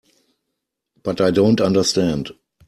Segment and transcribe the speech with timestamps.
[1.03, 2.31] But I don't understand.